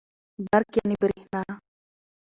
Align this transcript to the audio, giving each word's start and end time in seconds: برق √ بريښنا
برق 0.51 0.67
√ 0.75 0.77
بريښنا 1.01 1.43